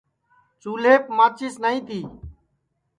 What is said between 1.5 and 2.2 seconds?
نائی تی